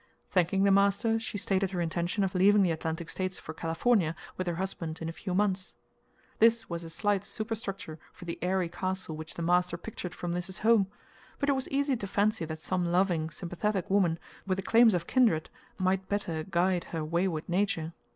[0.31, 4.47] Thanking the master, she stated her intention of leaving the Atlantic States for California with
[4.47, 5.75] her husband in a few months.
[6.39, 10.57] This was a slight superstructure for the airy castle which the master pictured for Mliss's
[10.65, 10.87] home,
[11.37, 14.17] but it was easy to fancy that some loving, sympathetic woman,
[14.47, 17.93] with the claims of kindred, might better guide her wayward nature.